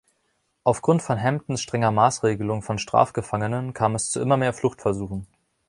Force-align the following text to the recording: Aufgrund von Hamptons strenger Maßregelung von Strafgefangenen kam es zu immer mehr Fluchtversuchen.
Aufgrund 0.63 1.03
von 1.03 1.21
Hamptons 1.21 1.61
strenger 1.61 1.91
Maßregelung 1.91 2.63
von 2.63 2.79
Strafgefangenen 2.79 3.73
kam 3.75 3.93
es 3.93 4.09
zu 4.09 4.19
immer 4.19 4.35
mehr 4.35 4.51
Fluchtversuchen. 4.51 5.27